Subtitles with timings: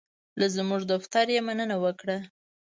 [0.39, 2.17] له زمونږ دفتر یې مننه وکړه.